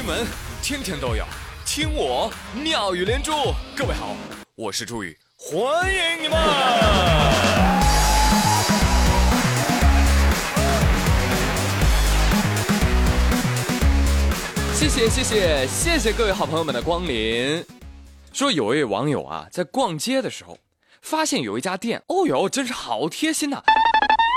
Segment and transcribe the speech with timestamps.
[0.00, 0.26] 新闻
[0.62, 1.26] 天天都有，
[1.66, 3.32] 听我妙语连珠。
[3.76, 4.16] 各位好，
[4.54, 6.38] 我是朱宇，欢迎你们！
[14.72, 17.62] 谢谢谢谢谢谢各位好朋友们的光临。
[18.32, 20.56] 说有位网友啊，在逛街的时候，
[21.02, 23.62] 发现有一家店，哦哟，真是好贴心呐，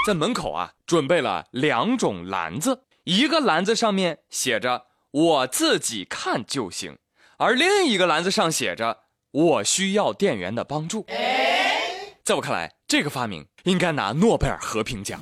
[0.06, 4.88] 在门口啊准备了两种篮子，一个篮子上面写着。
[5.14, 6.98] 我自己看就行，
[7.38, 8.98] 而另一个篮子上写着
[9.30, 11.06] “我需要店员的帮助”。
[12.26, 15.22] 在我看来，这个发明应该拿诺贝尔和平奖，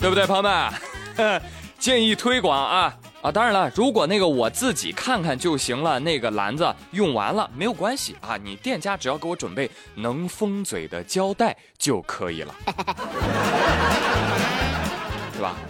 [0.00, 0.72] 对不对，朋友们？
[1.78, 3.30] 建议推广啊啊！
[3.30, 12.54] 当然了，如果那个我自己看看就行了，那个篮子用完了没有关系啊，你店家只要给我准备能封嘴的胶带就可以了。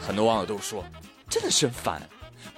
[0.03, 0.07] 吧？
[0.07, 0.85] 很多网友都说，
[1.29, 2.03] 真的是烦。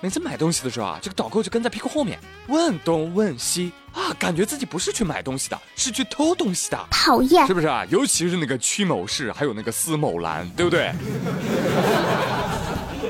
[0.00, 6.86] 每次买东西的时候啊，这个导购就跟在屁股后面，问东问西啊，感觉自己不是去买东西的，是去偷东西的。
[6.90, 7.86] 讨厌，是不是啊？
[7.90, 10.92] 尤其是那个屈某氏，还有那个司某兰，对不对？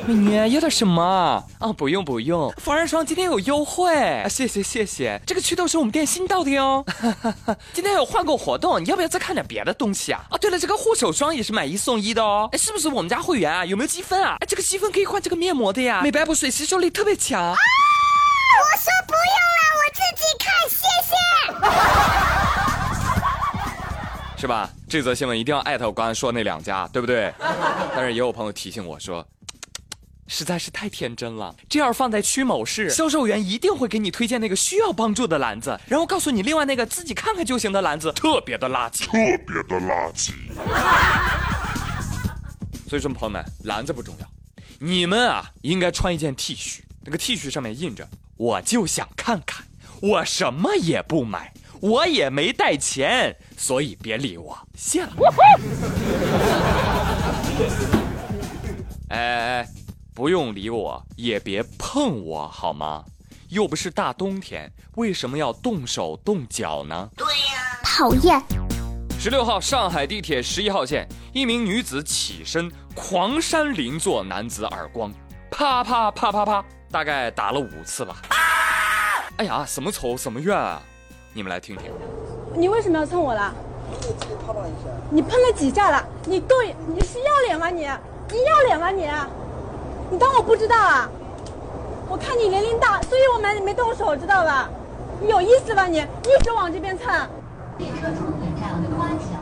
[0.06, 1.72] 美女，要点什么啊？
[1.72, 3.91] 不用不用，防晒霜今天有优惠，
[4.22, 5.19] 啊谢谢谢谢。
[5.27, 6.84] 这个祛痘是我们店新到的哟，
[7.72, 10.22] 今天有换购活动，你要不要再看点别的东西啊？
[10.30, 12.48] 哦，对了，这个护手霜也是买一送一的哦。
[12.52, 13.64] 哎，是不是我们家会员啊？
[13.64, 14.36] 有没有积分啊？
[14.41, 17.42] 哎，这个积分可以换这个面膜的呀，美白补水，吸收力特别强。
[17.42, 17.55] 啊！
[17.55, 21.14] 我说不用了，我自己看，谢谢。
[24.36, 24.69] 是吧？
[24.86, 27.32] 这则新闻一定要艾特我刚才说那两家，对不对？
[27.97, 29.27] 但是也有朋友提醒我说。
[30.27, 40.33] 实在是太天真了，这要放在屈某市，销售员一定会给你推荐那个需要帮助的篮子，然后告诉你另外那个自己看看就行的篮子特别的垃圾，特别的垃圾。
[42.89, 44.27] 所以说，朋友们，篮子不重要，
[44.78, 49.66] 你们啊应该穿一件 T 恤，那个 T 恤上面印着“我就想看看，
[50.00, 55.10] 我什么也不买，我也没带钱，所以别理我，谢了。”
[59.09, 59.84] 哎哎哎。
[60.14, 63.02] 不用理我，也别碰我，好吗？
[63.48, 67.10] 又不是大冬天，为什么要动手动脚呢？
[67.16, 68.41] 对呀，讨厌。
[69.19, 75.12] 十六号，上海地铁十一号线，一名女子起身狂扇邻座男子耳光，
[75.50, 78.16] 啪啪啪啪啪，大概打了五次吧。
[78.28, 78.36] 啊
[79.38, 80.80] 哎呀，什么仇什么怨啊？
[81.32, 81.91] 你们来听听。
[82.56, 83.53] 你为什么要蹭我啦？
[85.10, 86.06] 你喷了几下了？
[86.24, 86.54] 你够，
[86.86, 87.69] 你是要脸吗？
[87.69, 87.80] 你，
[88.30, 88.91] 你要脸吗？
[88.92, 89.08] 你？
[90.10, 91.10] 你当我不知道啊？
[92.09, 94.69] 我看你年龄大，所以我没没动手，知道吧？
[95.20, 95.87] 你有意思吧？
[95.87, 97.12] 你一直往这边蹭。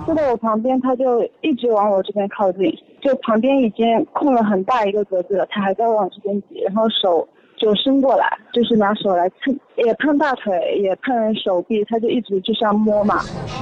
[0.07, 13.21] 坐在我旁边，他就一直往我这边靠近，就旁边已经空了很大一个格子了，他还在往这边挤，然后手就伸过来，就是拿手来蹭，也碰大腿，也碰手臂，他就一直就像摸嘛。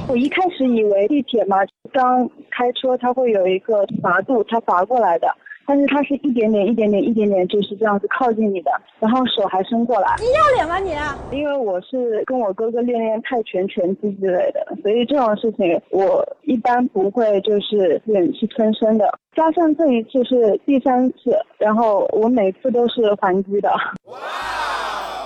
[0.09, 1.59] 我一开始以为地铁嘛，
[1.93, 5.29] 刚开车他会有一个阀度，他阀过来的。
[5.71, 10.17] 但是他是一点点、一点点、一点点，就是这样子靠近你的，然后手还伸过来。
[10.19, 11.39] 你要脸吗你？
[11.39, 19.17] 因为我是跟我哥哥练练泰拳、拳击之类的，所以这种事情我一般不会就是忍气吞声的。
[19.37, 23.71] 加上这一次是第三次，然后我每次都是还击的。
[24.07, 24.19] 哇！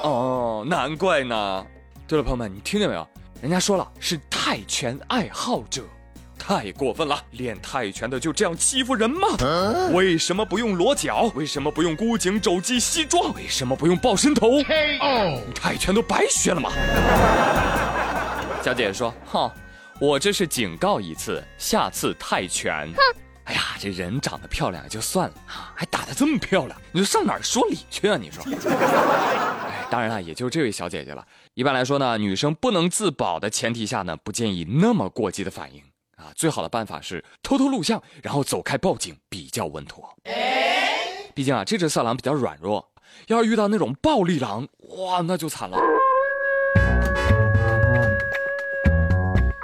[0.03, 1.67] 哦，难怪呢。
[2.07, 3.07] 对了，朋友们，你听见没有？
[3.41, 5.81] 人家说了是泰拳爱好者。
[6.47, 7.19] 太过分了！
[7.31, 9.29] 练泰拳的就这样欺负人吗？
[9.95, 11.33] 为什么不用裸脚？
[11.35, 13.33] 为什么不用箍颈肘击西装？
[13.33, 14.59] 为什么不用抱身头？
[15.01, 16.71] 哦，泰拳都白学了吗？
[18.63, 19.51] 小姐姐说：“哼，
[19.99, 23.01] 我这是警告一次，下次泰拳。”哼，
[23.45, 25.35] 哎呀，这人长得漂亮也就算了，
[25.75, 28.19] 还打得这么漂亮，你说上哪儿说理去啊？
[28.21, 28.45] 你说？
[28.69, 31.27] 哎，当然了，也就这位小姐姐了。
[31.55, 35.83] 一般来说呢，女生不能自保的前提下呢，不建议那么过激的反应。
[36.25, 40.09] 啊，最好的办法是偷偷录像，然后走开报警，比较稳妥。
[41.35, 42.89] 毕竟啊，这只色狼比较软弱，
[43.27, 44.67] 要是遇到那种暴力狼，
[44.97, 45.77] 哇，那就惨了。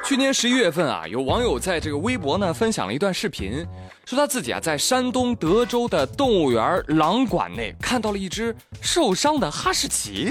[0.04, 3.64] 去年十一月份啊，有网友在这个微博呢分享了一段视频，
[4.04, 10.30] 说他自己啊在山东德州的动物园狼馆内看到了一只受伤的哈士奇。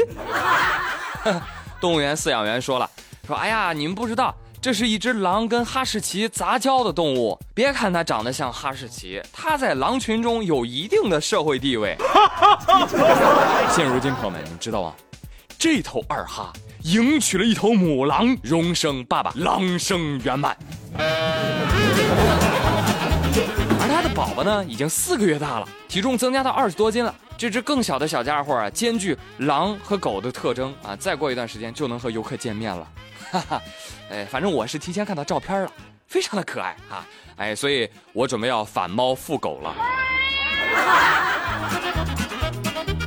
[1.79, 2.89] 动物园饲养员说了，
[3.25, 4.35] 说哎呀，你们不知道。
[4.61, 11.95] 这是一只狼跟哈士奇杂交的动物，别看它长得像哈士奇，它在狼群中有一定的社会地位。
[13.73, 14.93] 现如今，朋友们，你们知道吗？
[15.57, 16.51] 这头二哈
[16.83, 20.57] 迎娶了一头母狼，荣升爸爸，狼生圆满。
[23.79, 27.15] 而它的宝宝呢已经四个月大了，体重增加到二十多斤了。
[27.39, 32.85] 这只更小的小家伙啊，兼具狼和狗的特征啊，再过一段时间就能和游客见面了。
[33.31, 33.61] 哈哈，
[34.11, 35.71] 哎，反正我是提前看到照片了，
[36.05, 37.07] 非常的可爱啊！
[37.37, 39.73] 哎，所以我准备要反猫复狗了。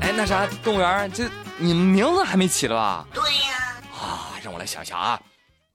[0.00, 3.06] 哎，那啥，动物园这你们名字还没起了吧？
[3.12, 3.76] 对呀。
[4.00, 5.20] 啊，让我来想想啊，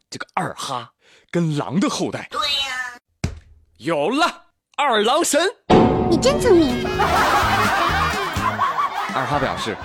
[0.10, 0.90] 这个二哈
[1.30, 2.28] 跟狼的后代。
[2.32, 2.98] 对呀。
[3.78, 4.46] 有了，
[4.78, 5.48] 二郎神。
[6.10, 6.84] 你真聪明。
[9.18, 9.76] 二哈表示，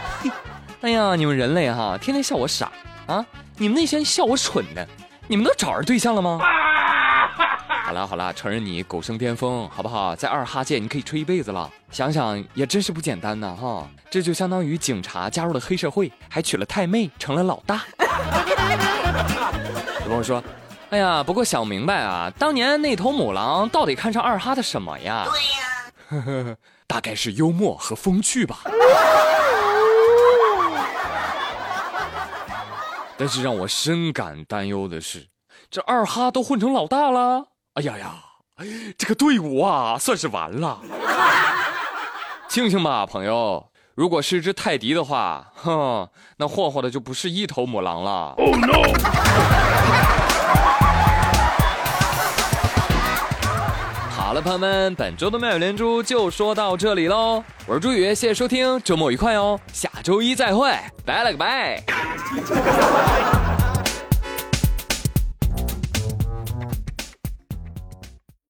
[0.82, 2.70] 哎呀，你们人类哈，天天笑我傻
[3.06, 3.24] 啊。
[3.56, 4.86] 你们那些人笑我蠢的，
[5.26, 6.38] 你们都找着对象了吗？
[7.84, 10.14] 好了好了，承认你狗生巅峰，好不好？
[10.14, 11.70] 在二哈界你可以吹一辈子了。
[11.90, 13.86] 想想也真是不简单呐，哈！
[14.10, 17.82] 这就相当于警察加入了黑社会，还娶了太妹，成了老大。
[20.02, 20.42] 有朋友说，
[20.90, 25.24] 哎呀，不过想明白啊，当年那头母狼到底看上二哈的什么呀？
[25.30, 25.71] 对呀，
[26.86, 28.60] 大概是幽默和风趣吧。
[33.16, 35.28] 但是让我深感担忧的是，
[35.70, 37.46] 这二哈都混成老大了。
[37.74, 38.16] 哎呀呀，
[38.98, 40.80] 这个队伍啊，算是完了。
[42.48, 43.68] 庆幸吧，朋友。
[43.94, 48.34] 如果是只泰迪的话，哼，那霍霍的就不是一头母狼了。
[48.38, 48.82] Oh no！
[54.32, 57.44] 好了，朋友们，本周的妙语连珠就说到这里喽。
[57.66, 59.60] 我是朱宇，谢谢收听，周末愉快哦。
[59.74, 60.74] 下周一再会，
[61.04, 61.84] 拜了个拜。